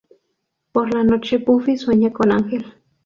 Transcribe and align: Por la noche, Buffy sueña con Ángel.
Por 0.71 0.91
la 0.95 1.03
noche, 1.03 1.37
Buffy 1.37 1.77
sueña 1.77 2.11
con 2.11 2.31
Ángel. 2.31 2.65